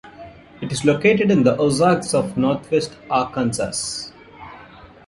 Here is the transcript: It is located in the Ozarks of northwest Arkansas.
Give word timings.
It 0.61 0.71
is 0.71 0.83
located 0.83 1.29
in 1.29 1.43
the 1.43 1.55
Ozarks 1.57 2.15
of 2.15 2.35
northwest 2.35 2.97
Arkansas. 3.07 4.09